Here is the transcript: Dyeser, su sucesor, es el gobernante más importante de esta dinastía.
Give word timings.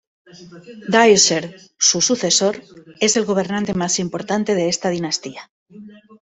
Dyeser, 0.93 1.59
su 1.77 2.01
sucesor, 2.01 2.63
es 2.99 3.17
el 3.17 3.25
gobernante 3.25 3.75
más 3.75 3.99
importante 3.99 4.55
de 4.55 4.67
esta 4.67 4.89
dinastía. 4.89 5.51